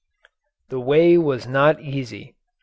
The 0.69 0.79
way 0.79 1.15
was 1.19 1.45
not 1.45 1.79
easy. 1.79 2.33